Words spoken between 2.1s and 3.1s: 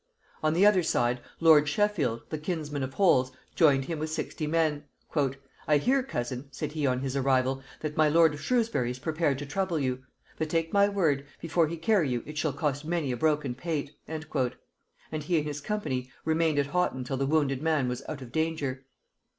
the kinsman of